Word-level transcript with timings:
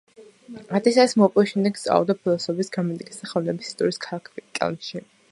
ატესტატის 0.77 1.11
მოპოვების 1.23 1.51
შემდეგ 1.51 1.75
სწავლობდა 1.81 2.15
ფილოსოფიას, 2.23 2.71
გერმანისტიკას 2.77 3.21
და 3.25 3.29
ხელოვნების 3.33 3.69
ისტორიას 3.73 4.01
ქალაქ 4.07 4.33
კელნში. 4.61 5.03